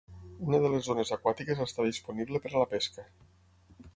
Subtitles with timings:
[0.45, 3.09] Una de les zones aquàtiques està disponible per a la pesca.